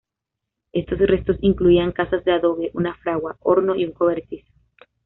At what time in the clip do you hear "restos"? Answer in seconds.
0.97-1.37